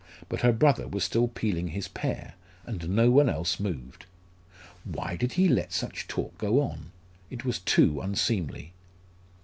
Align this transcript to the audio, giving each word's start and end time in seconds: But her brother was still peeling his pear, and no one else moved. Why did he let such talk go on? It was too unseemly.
But 0.29 0.41
her 0.41 0.51
brother 0.51 0.87
was 0.87 1.03
still 1.03 1.27
peeling 1.27 1.67
his 1.67 1.87
pear, 1.87 2.33
and 2.65 2.89
no 2.89 3.11
one 3.11 3.29
else 3.29 3.59
moved. 3.59 4.07
Why 4.83 5.15
did 5.15 5.33
he 5.33 5.47
let 5.47 5.71
such 5.73 6.07
talk 6.07 6.39
go 6.39 6.59
on? 6.59 6.91
It 7.29 7.45
was 7.45 7.59
too 7.59 8.01
unseemly. 8.01 8.73